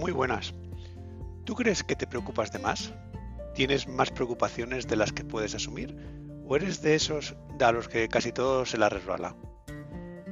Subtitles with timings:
[0.00, 0.54] Muy buenas.
[1.44, 2.94] ¿Tú crees que te preocupas de más?
[3.54, 5.94] ¿Tienes más preocupaciones de las que puedes asumir?
[6.46, 9.36] ¿O eres de esos a los que casi todo se la resbala?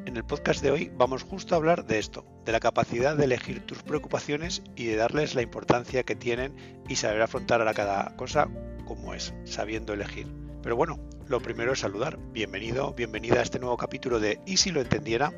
[0.07, 3.27] En el podcast de hoy vamos justo a hablar de esto, de la capacidad de
[3.27, 6.57] elegir tus preocupaciones y de darles la importancia que tienen
[6.89, 8.49] y saber afrontar a cada cosa
[8.87, 10.33] como es, sabiendo elegir.
[10.63, 12.19] Pero bueno, lo primero es saludar.
[12.33, 15.31] Bienvenido, bienvenida a este nuevo capítulo de Y si lo entendiera,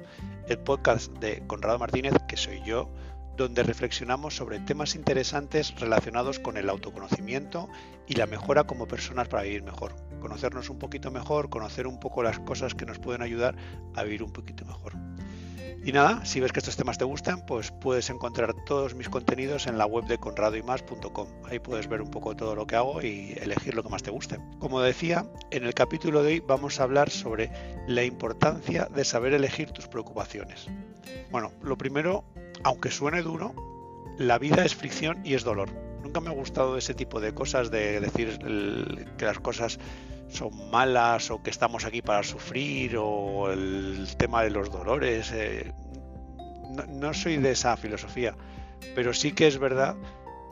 [0.47, 2.93] el podcast de Conrado Martínez, que soy yo,
[3.41, 7.69] donde reflexionamos sobre temas interesantes relacionados con el autoconocimiento
[8.07, 9.97] y la mejora como personas para vivir mejor.
[10.21, 13.57] Conocernos un poquito mejor, conocer un poco las cosas que nos pueden ayudar
[13.95, 14.93] a vivir un poquito mejor.
[15.83, 19.67] Y nada, si ves que estos temas te gustan, pues puedes encontrar todos mis contenidos
[19.67, 21.29] en la web de conradoymas.com.
[21.45, 24.11] Ahí puedes ver un poco todo lo que hago y elegir lo que más te
[24.11, 24.39] guste.
[24.59, 27.51] Como decía, en el capítulo de hoy vamos a hablar sobre
[27.87, 30.69] la importancia de saber elegir tus preocupaciones.
[31.31, 32.25] Bueno, lo primero,
[32.63, 33.55] aunque suene duro,
[34.19, 35.71] la vida es fricción y es dolor.
[36.03, 38.39] Nunca me ha gustado ese tipo de cosas de decir
[39.17, 39.79] que las cosas
[40.29, 45.31] son malas o que estamos aquí para sufrir o el tema de los dolores.
[45.33, 45.73] Eh,
[46.89, 48.37] no, soy de esa filosofía,
[48.95, 49.97] pero sí que es verdad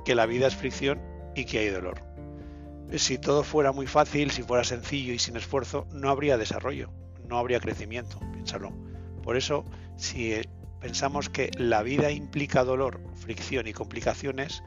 [0.05, 1.01] que la vida es fricción
[1.35, 2.03] y que hay dolor.
[2.97, 6.91] Si todo fuera muy fácil, si fuera sencillo y sin esfuerzo, no habría desarrollo,
[7.29, 8.73] no habría crecimiento, piénsalo.
[9.23, 9.65] Por eso,
[9.97, 10.33] si
[10.81, 14.63] pensamos que la vida implica dolor, fricción y complicaciones,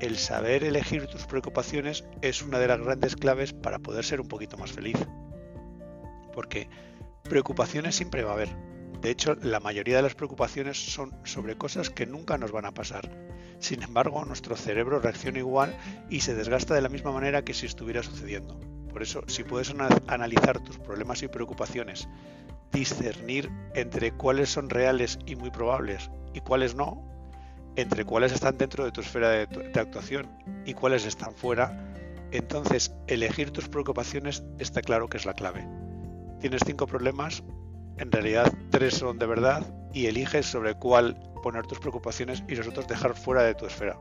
[0.00, 4.28] el saber elegir tus preocupaciones es una de las grandes claves para poder ser un
[4.28, 4.96] poquito más feliz.
[6.34, 6.68] Porque
[7.22, 8.48] preocupaciones siempre va a haber.
[9.00, 12.72] De hecho, la mayoría de las preocupaciones son sobre cosas que nunca nos van a
[12.72, 13.10] pasar.
[13.60, 15.76] Sin embargo, nuestro cerebro reacciona igual
[16.10, 18.58] y se desgasta de la misma manera que si estuviera sucediendo.
[18.90, 19.74] Por eso, si puedes
[20.06, 22.08] analizar tus problemas y preocupaciones,
[22.74, 27.08] discernir entre cuáles son reales y muy probables y cuáles no,
[27.76, 30.28] entre cuáles están dentro de tu esfera de, actuación
[30.66, 31.94] y cuáles están fuera,
[32.32, 35.66] entonces elegir tus preocupaciones está claro que es la clave.
[36.40, 37.44] Tienes cinco problemas,
[37.96, 42.66] en realidad tres son de verdad y eliges sobre cuál poner tus preocupaciones y los
[42.66, 43.98] otros dejar fuera de tu esfera,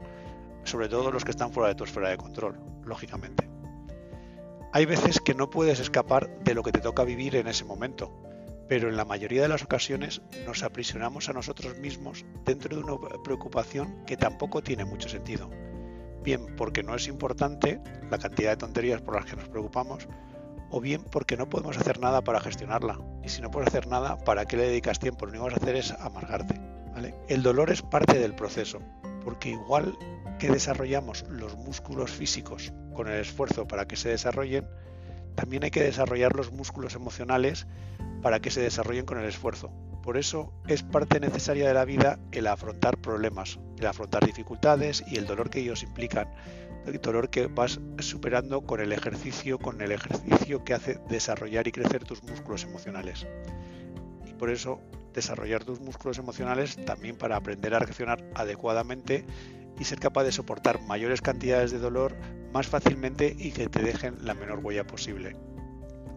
[0.64, 3.48] sobre todo los que están fuera de tu esfera de control, lógicamente.
[4.72, 8.12] Hay veces que no puedes escapar de lo que te toca vivir en ese momento,
[8.68, 12.98] pero en la mayoría de las ocasiones nos aprisionamos a nosotros mismos dentro de una
[13.24, 15.50] preocupación que tampoco tiene mucho sentido.
[16.24, 20.08] Bien porque no es importante la cantidad de tonterías por las que nos preocupamos,
[20.70, 23.00] o bien porque no podemos hacer nada para gestionarla.
[23.24, 25.26] Y si no puedes hacer nada, ¿para qué le dedicas tiempo?
[25.26, 26.60] Lo único que vas a hacer es amargarte.
[27.28, 28.80] El dolor es parte del proceso,
[29.24, 29.98] porque igual
[30.40, 34.68] que desarrollamos los músculos físicos con el esfuerzo para que se desarrollen,
[35.36, 37.68] también hay que desarrollar los músculos emocionales
[38.22, 39.72] para que se desarrollen con el esfuerzo.
[40.04, 45.18] Por eso es parte necesaria de la vida el afrontar problemas, el afrontar dificultades y
[45.18, 46.28] el dolor que ellos implican,
[46.86, 51.72] el dolor que vas superando con el ejercicio, con el ejercicio que hace desarrollar y
[51.72, 53.26] crecer tus músculos emocionales.
[54.30, 54.82] Y por eso
[55.14, 59.26] desarrollar tus músculos emocionales también para aprender a reaccionar adecuadamente
[59.80, 62.16] y ser capaz de soportar mayores cantidades de dolor
[62.54, 65.36] más fácilmente y que te dejen la menor huella posible.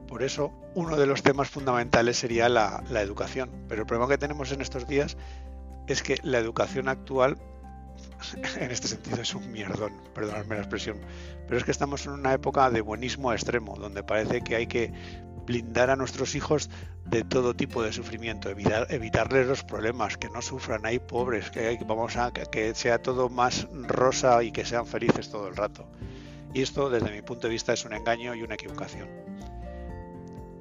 [0.07, 3.51] Por eso, uno de los temas fundamentales sería la, educación.
[3.69, 5.17] Pero el problema que tenemos en estos días
[5.89, 7.39] es que la educación actual,
[8.61, 10.99] en este sentido, es un mierdón, perdonadme la expresión,
[11.47, 14.93] pero es que estamos en una época de buenismo extremo, donde parece que hay que
[15.47, 16.69] blindar a nuestros hijos
[17.05, 21.79] de todo tipo de sufrimiento, evitar, evitarles los problemas, que no sufran, hay pobres, que
[21.87, 25.89] vamos a que sea todo más rosa y que sean felices todo el rato.
[26.57, 29.09] Y esto, desde mi punto de vista, es un engaño y una equivocación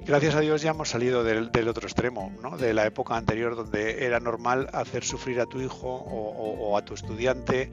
[0.06, 2.56] gracias a Dios ya hemos salido del, otro extremo, ¿no?
[2.56, 6.94] de la época anterior donde era normal hacer sufrir a tu hijo o, a tu
[6.94, 7.70] estudiante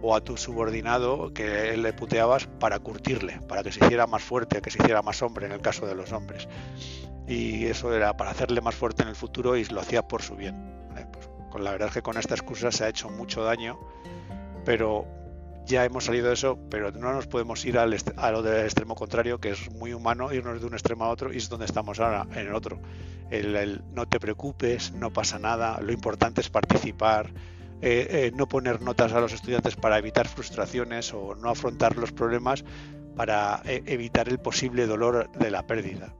[0.00, 4.62] o a tu subordinado que le puteabas para curtirle, para que se hiciera más fuerte,
[4.62, 6.48] que se hiciera más hombre en el caso de los hombres.
[7.28, 10.36] Y eso era para hacerle más fuerte en el futuro y lo hacía por su
[10.36, 10.88] bien.
[11.12, 13.78] Pues, con la verdad es que con esta excusa se ha hecho mucho daño,
[14.64, 15.06] pero
[15.66, 18.94] ya hemos salido de eso, pero no nos podemos ir al a lo del extremo
[18.94, 22.00] contrario, que es muy humano, irnos de un extremo a otro y es donde estamos
[22.00, 22.80] ahora, en el otro.
[23.30, 27.32] El, no te preocupes, no pasa nada, lo importante es participar,
[27.80, 32.12] eh, eh, no poner notas a los estudiantes para evitar frustraciones o no afrontar los
[32.12, 32.64] problemas
[33.16, 36.14] para eh, evitar el posible dolor de la pérdida.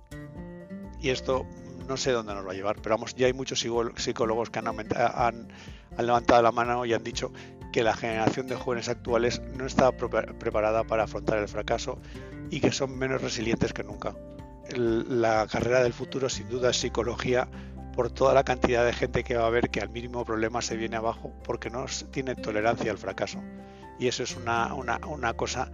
[1.01, 1.47] Y esto
[1.87, 3.61] no sé dónde nos va a llevar, pero vamos, ya hay muchos
[3.97, 5.49] psicólogos que han, han,
[5.97, 7.33] han levantado la mano y han dicho
[7.75, 12.01] que la generación de jóvenes actuales no está preparada para afrontar el fracaso
[12.49, 14.15] y que son menos resilientes que nunca.
[14.69, 17.49] la carrera del futuro sin duda es psicología
[17.93, 20.77] por toda la cantidad de gente que va a ver que al mínimo problema se
[20.77, 23.43] viene abajo porque no tiene tolerancia al fracaso.
[23.99, 25.73] Y eso es una, una, una cosa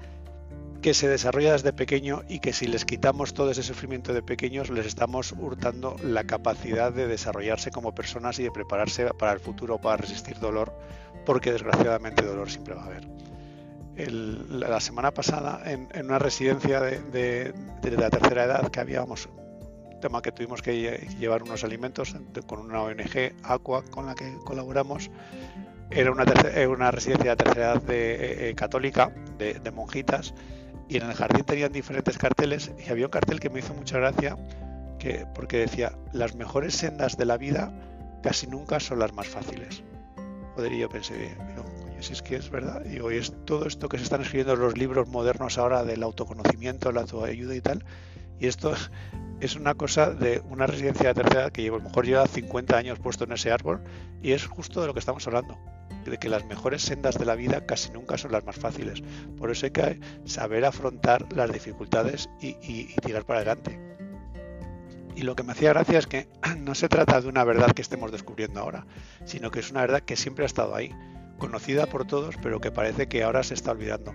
[0.81, 4.71] que se desarrolla desde pequeño y que si les quitamos todo ese sufrimiento de pequeños
[4.71, 9.79] les estamos hurtando la capacidad de desarrollarse como personas y de prepararse para el futuro
[9.79, 10.73] para resistir dolor,
[11.27, 13.09] porque desgraciadamente dolor siempre va a haber.
[13.99, 17.53] la semana pasada en, una residencia de,
[17.83, 19.29] la tercera edad que habíamos,
[20.01, 22.17] tema que tuvimos que llevar unos alimentos
[22.47, 25.11] con una ONG, Aqua, con la que colaboramos,
[25.91, 26.25] era una,
[26.69, 30.33] una residencia de tercera edad de, eh, eh, católica, de monjitas,
[30.91, 33.99] y en el jardín tenían diferentes carteles y había un cartel que me hizo mucha
[33.99, 34.37] gracia
[34.99, 37.73] que, porque decía, las mejores sendas de la vida
[38.25, 39.85] casi nunca son las más fáciles.
[40.57, 43.67] Joder, y yo pensé, digo, coño, si es que es verdad, y hoy es todo
[43.67, 47.61] esto que se están escribiendo en los libros modernos ahora del autoconocimiento, la autoayuda y
[47.61, 47.85] tal,
[48.41, 48.75] y esto
[49.41, 52.99] es una cosa de una residencia de tercera que a lo mejor lleva 50 años
[52.99, 53.81] puesto en ese árbol,
[54.23, 55.57] y es justo de lo que estamos hablando
[56.05, 59.03] de que las mejores sendas de la vida casi nunca son las más fáciles.
[59.37, 63.79] Por eso hay que saber afrontar las dificultades y, tirar para adelante.
[65.17, 67.83] Y lo que me hacía gracia es que no se trata de una verdad que
[67.83, 68.87] estemos descubriendo ahora,
[69.25, 70.95] sino que es una verdad que siempre ha estado ahí,
[71.39, 74.15] conocida por todos, pero que parece que ahora se está olvidando.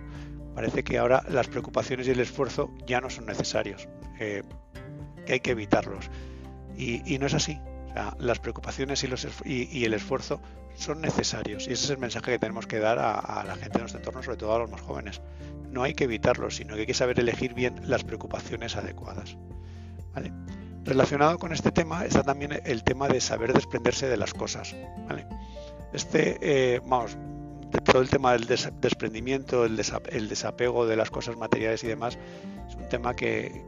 [0.54, 3.88] Parece que ahora las preocupaciones y el esfuerzo ya no son necesarios,
[4.18, 4.42] eh,
[5.26, 6.10] que hay que evitarlos.
[6.78, 7.58] Y, no es así.
[8.18, 9.04] las preocupaciones
[9.44, 10.40] y, el esfuerzo
[10.76, 13.80] son necesarios y ese es el mensaje que tenemos que dar a, la gente de
[13.80, 15.20] nuestro entorno, sobre todo a los más jóvenes.
[15.70, 19.36] No hay que evitarlos, sino que hay que saber elegir bien las preocupaciones adecuadas.
[20.84, 24.74] Relacionado con este tema está también el tema de saber desprenderse de las cosas.
[25.92, 27.16] Este, eh, vamos,
[27.84, 32.16] todo el tema del desprendimiento, el, desapego de las cosas materiales y demás,
[32.68, 33.64] es un tema que,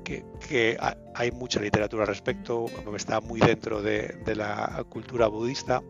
[1.14, 2.66] hay mucha literatura al respecto,
[2.96, 5.82] está muy dentro de la cultura budista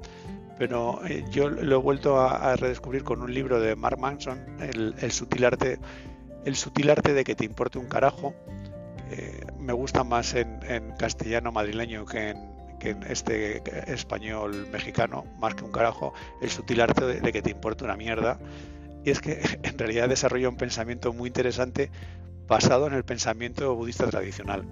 [0.58, 5.12] pero eh, yo lo he vuelto a, redescubrir con un libro de Mark Manson, el,
[5.12, 5.78] sutil arte,
[6.44, 8.34] el sutil arte de que te importe un carajo.
[9.58, 12.58] me gusta más en, castellano madrileño que en,
[13.08, 13.62] este
[13.92, 18.38] español mexicano, más que un carajo, el sutil arte de, que te importe una mierda.
[19.04, 21.90] Y es que en realidad desarrolla un pensamiento muy interesante
[22.46, 24.64] basado en el pensamiento budista tradicional.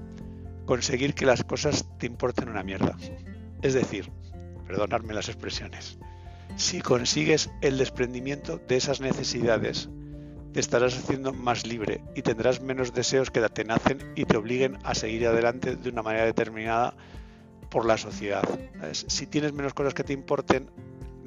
[0.64, 2.96] Conseguir que las cosas te importen una mierda.
[3.62, 4.10] Es decir,
[4.66, 5.98] perdonadme las expresiones.
[6.56, 9.88] Si consigues el desprendimiento de esas necesidades,
[10.52, 14.78] te estarás haciendo más libre y tendrás menos deseos que te atenacen y te obliguen
[14.84, 16.94] a seguir adelante de una manera determinada
[17.70, 18.42] por la sociedad.
[18.92, 20.70] Si tienes menos cosas que te importen,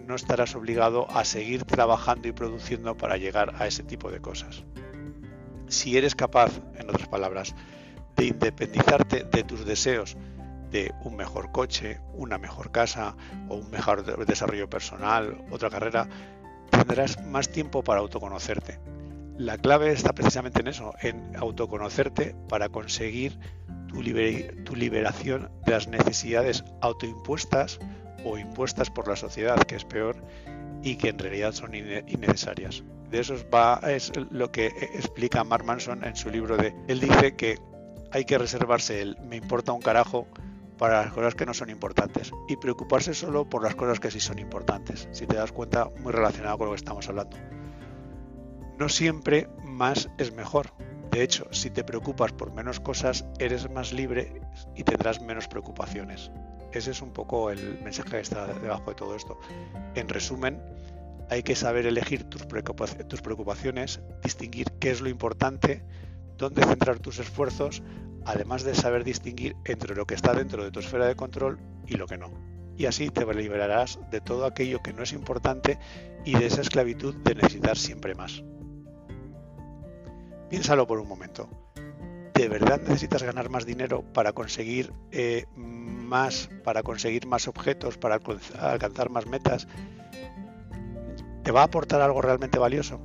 [0.08, 4.64] no estarás obligado a seguir trabajando y produciendo para llegar a ese tipo de cosas.
[5.68, 7.54] Si eres capaz, en otras palabras,
[8.16, 10.18] de independizarte de tus deseos
[10.72, 13.16] de un mejor coche, una mejor casa
[13.48, 16.08] o un mejor desarrollo personal, otra carrera,
[16.70, 18.80] tendrás más tiempo para autoconocerte.
[19.38, 23.40] La clave está precisamente en eso, en autoconocerte para conseguir
[23.88, 27.80] tu, liberación de las necesidades autoimpuestas
[28.26, 30.18] o impuestas por la sociedad, que es peor,
[30.84, 32.84] y que en realidad son innecesarias.
[33.10, 36.76] De eso va, es lo que explica Mark Manson en su libro de...
[36.88, 37.58] Él dice que
[38.12, 40.28] hay que reservarse el me importa un carajo
[40.80, 44.22] para las cosas que no son importantes y preocuparse solo por las cosas que sí
[44.22, 45.10] son importantes.
[45.12, 47.38] Si te das cuenta, muy relacionado con lo que estamos hablando.
[48.80, 50.74] No siempre más es mejor.
[51.12, 54.42] De hecho, si te preocupas por menos cosas, eres más libre
[54.74, 56.32] y tendrás menos preocupaciones.
[56.72, 59.38] Ese es un poco el mensaje que está debajo de todo esto.
[59.96, 60.62] En resumen,
[61.30, 62.44] hay que saber elegir tus
[63.22, 65.84] preocupaciones, distinguir qué es lo importante,
[66.38, 67.84] dónde centrar tus esfuerzos
[68.26, 71.96] además de saber distinguir entre lo que está dentro de tu esfera de control y
[71.96, 72.32] lo que no.
[72.78, 75.78] Y así te liberarás de todo aquello que no es importante
[76.26, 78.44] y de esa esclavitud de necesitar siempre más.
[80.50, 81.50] Piénsalo por un momento.
[82.34, 88.20] ¿De verdad necesitas ganar más dinero para conseguir eh, más, para conseguir más objetos, para
[88.60, 89.68] alcanzar más metas?
[91.44, 93.02] ¿Te va a aportar algo realmente valioso?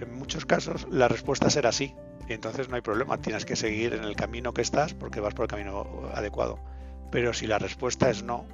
[0.00, 1.94] En muchos casos la respuesta será sí,
[2.28, 5.34] y entonces no hay problema, tienes que seguir en el camino que estás porque vas
[5.34, 6.58] por el camino adecuado.
[7.10, 8.44] Pero si la respuesta es no,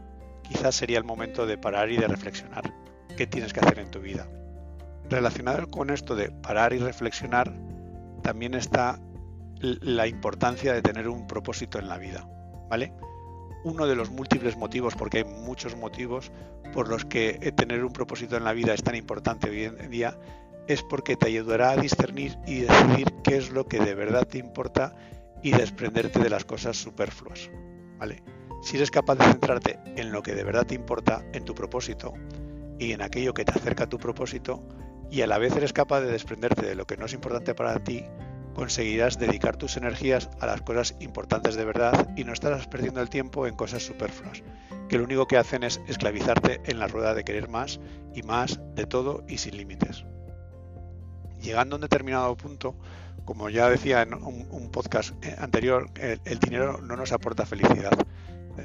[0.42, 2.72] quizás sería el momento de parar y de reflexionar.
[3.16, 4.28] ¿Qué tienes que hacer en tu vida?
[5.10, 7.52] Relacionado con esto de parar y reflexionar,
[8.22, 9.00] también está
[9.60, 12.28] la importancia de tener un propósito en la vida,
[12.68, 12.92] ¿vale?
[13.64, 16.30] Uno de los múltiples motivos, porque hay muchos motivos
[16.72, 20.18] por los que tener un propósito en la vida es tan importante hoy en día,
[20.66, 24.38] es porque te ayudará a discernir y decidir qué es lo que de verdad te
[24.38, 24.94] importa
[25.42, 27.50] y desprenderte de las cosas superfluas.
[27.99, 28.23] ¿vale?
[28.62, 32.14] Si eres capaz de centrarte en lo que de verdad te importa, en tu propósito
[32.78, 34.66] y en aquello que te acerca a tu propósito,
[35.11, 37.78] y a la vez eres capaz de desprenderte de lo que no es importante para
[37.85, 38.04] ti,
[38.54, 43.11] conseguirás dedicar tus energías a las cosas importantes de verdad y no estarás perdiendo el
[43.11, 44.42] tiempo en cosas superfluas,
[44.88, 47.80] que lo único que hacen es esclavizarte en la rueda de querer más
[48.14, 50.04] y más de todo y sin límites.
[51.44, 52.74] Llegando a un determinado punto,
[53.26, 57.92] como ya decía en un, podcast eh, anterior, el, dinero no nos aporta felicidad.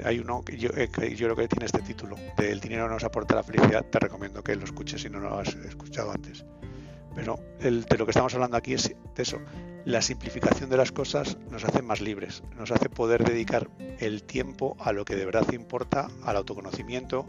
[0.06, 3.04] Hay uno que yo, eh, creo que tiene este título, de El dinero no nos
[3.04, 6.46] aporta la felicidad, te recomiendo que lo escuches si no lo has escuchado antes.
[7.16, 9.40] Pero de lo que estamos hablando aquí es de eso.
[9.86, 13.70] La simplificación de las cosas nos hace más libres, nos hace poder dedicar
[14.00, 17.26] el tiempo a lo que de verdad importa, al autoconocimiento,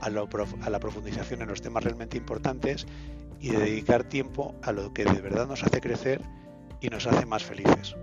[0.00, 2.86] a, la profundización en los temas realmente importantes
[3.40, 6.20] y de dedicar tiempo a lo que de verdad nos hace crecer
[6.80, 7.96] y nos hace más felices.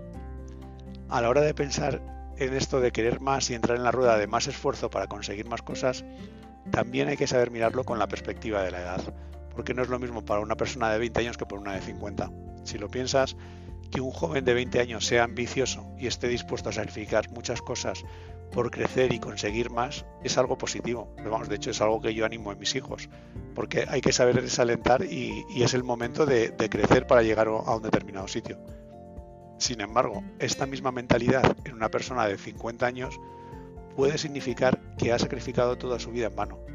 [1.08, 2.02] A la hora de pensar
[2.36, 5.48] en esto de querer más y entrar en la rueda de más esfuerzo para conseguir
[5.48, 6.04] más cosas,
[6.70, 9.14] también hay que saber mirarlo con la perspectiva de la edad
[9.54, 11.80] porque no es lo mismo para una persona de 20 años que para una de
[11.80, 12.30] 50.
[12.64, 13.36] Si lo piensas,
[13.94, 18.04] que un joven de 20 años sea ambicioso y esté dispuesto a sacrificar muchas cosas
[18.50, 21.14] por crecer y conseguir más es algo positivo.
[21.48, 23.08] De hecho es algo que yo animo a mis hijos,
[23.54, 27.76] porque hay que saber desalentar y, es el momento de, de crecer para llegar a
[27.76, 28.58] un determinado sitio.
[29.58, 33.20] Sin embargo, esta misma mentalidad en una persona de 50 años
[33.94, 36.73] puede significar que ha sacrificado toda su vida en vano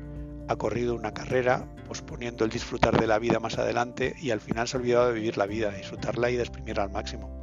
[0.49, 4.67] ha corrido una carrera, posponiendo el disfrutar de la vida más adelante y al final
[4.67, 7.39] se ha olvidado de vivir la vida, disfrutarla y de exprimirla al máximo.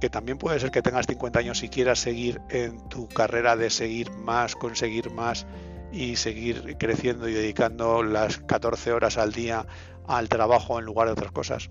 [0.00, 3.70] Que también puede ser que tengas 50 años y quieras seguir en tu carrera de
[3.70, 5.46] seguir más, conseguir más
[5.90, 9.66] y seguir creciendo y dedicando las 14 horas al día
[10.06, 11.70] al trabajo en lugar de otras cosas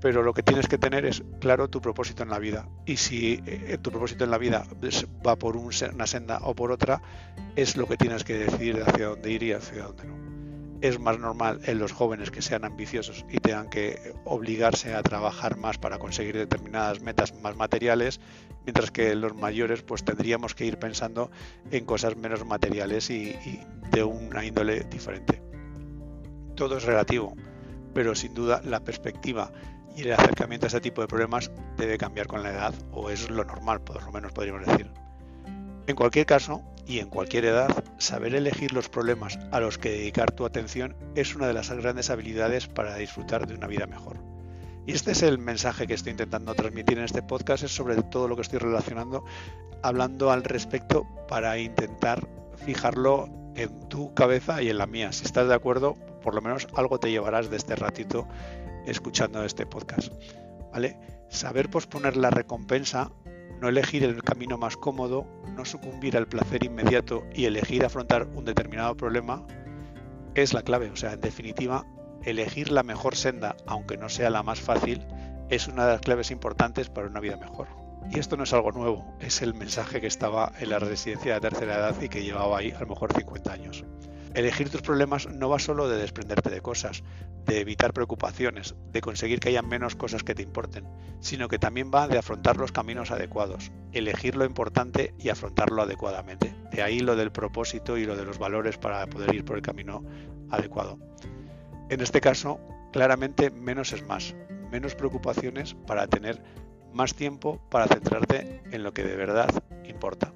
[0.00, 2.68] pero lo que tienes que tener es claro tu propósito en la vida.
[2.84, 4.66] Y si eh, tu propósito en la vida
[5.26, 7.00] va por una senda o por otra,
[7.56, 10.24] es lo que tienes que decidir hacia dónde ir y hacia dónde no.
[10.80, 15.56] Es más normal en los jóvenes que sean ambiciosos y tengan que obligarse a trabajar
[15.56, 18.20] más para conseguir determinadas metas más materiales,
[18.66, 21.30] mientras que los mayores pues tendríamos que ir pensando
[21.70, 23.60] en cosas menos materiales y, y
[23.90, 25.40] de una índole diferente.
[26.54, 27.34] Todo es relativo,
[27.94, 29.50] pero sin duda la perspectiva
[29.96, 33.30] y el acercamiento a ese tipo de problemas debe cambiar con la edad o es
[33.30, 34.90] lo normal, por lo menos podríamos decir.
[35.86, 40.32] En cualquier caso, y en cualquier edad, saber elegir los problemas a los que dedicar
[40.32, 44.18] tu atención es una de las grandes habilidades para disfrutar de una vida mejor.
[44.86, 48.28] Y este es el mensaje que estoy intentando transmitir en este podcast, es sobre todo
[48.28, 49.24] lo que estoy relacionando,
[49.82, 52.26] hablando al respecto para intentar
[52.66, 55.12] fijarlo en tu cabeza y en la mía.
[55.12, 58.26] Si estás de acuerdo, por lo menos algo te llevarás de este ratito
[58.86, 60.12] escuchando este podcast.
[60.72, 60.98] ¿Vale?
[61.28, 63.12] Saber posponer la recompensa,
[63.60, 65.26] no elegir el camino más cómodo,
[65.56, 69.46] no sucumbir al placer inmediato y elegir afrontar un determinado problema
[70.34, 70.90] es la clave.
[70.90, 71.86] O sea, en definitiva,
[72.24, 75.06] elegir la mejor senda, aunque no sea la más fácil,
[75.48, 77.68] es una de las claves importantes para una vida mejor.
[78.10, 81.40] Y esto no es algo nuevo, es el mensaje que estaba en la residencia de
[81.40, 83.84] tercera edad y que llevaba ahí a lo mejor 50 años.
[84.34, 87.04] Elegir tus problemas no va solo de desprenderte de cosas,
[87.46, 90.88] de evitar preocupaciones, de conseguir que haya menos cosas que te importen,
[91.20, 96.52] sino que también va de afrontar los caminos adecuados, elegir lo importante y afrontarlo adecuadamente.
[96.72, 99.62] De ahí lo del propósito y lo de los valores para poder ir por el
[99.62, 100.02] camino
[100.50, 100.98] adecuado.
[101.88, 102.58] En este caso,
[102.92, 104.34] claramente menos es más,
[104.72, 106.42] menos preocupaciones para tener
[106.92, 109.50] más tiempo para centrarte en lo que de verdad
[109.84, 110.32] importa.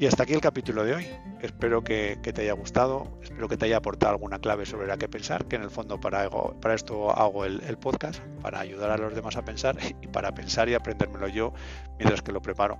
[0.00, 1.06] Y hasta aquí el capítulo de hoy.
[1.42, 5.08] Espero que, te haya gustado, espero que te haya aportado alguna clave sobre la que
[5.08, 6.28] pensar, que en el fondo para,
[6.72, 10.74] esto hago el, podcast, para ayudar a los demás a pensar y para pensar y
[10.74, 11.52] aprendérmelo yo
[11.98, 12.78] mientras que lo preparo.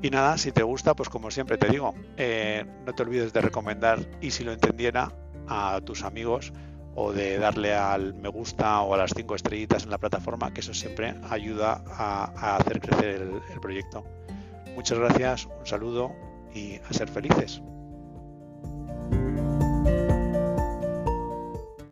[0.00, 3.40] Y nada, si te gusta, pues como siempre te digo, eh, no te olvides de
[3.40, 5.12] recomendar y si lo entendiera
[5.48, 6.52] a tus amigos
[6.94, 10.60] o de darle al me gusta o a las cinco estrellitas en la plataforma, que
[10.60, 14.04] eso siempre ayuda a, hacer crecer el proyecto.
[14.76, 16.12] Muchas gracias, un saludo
[16.54, 17.62] y a ser felices.